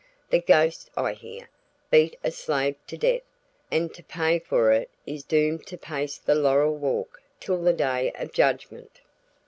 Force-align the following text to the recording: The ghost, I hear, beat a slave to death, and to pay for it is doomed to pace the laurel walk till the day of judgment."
The 0.31 0.39
ghost, 0.39 0.89
I 0.97 1.13
hear, 1.13 1.47
beat 1.91 2.17
a 2.23 2.31
slave 2.31 2.75
to 2.87 2.97
death, 2.97 3.21
and 3.69 3.93
to 3.93 4.01
pay 4.01 4.39
for 4.39 4.71
it 4.71 4.89
is 5.05 5.21
doomed 5.23 5.67
to 5.67 5.77
pace 5.77 6.17
the 6.17 6.33
laurel 6.33 6.73
walk 6.75 7.21
till 7.39 7.61
the 7.61 7.71
day 7.71 8.11
of 8.15 8.33
judgment." 8.33 9.01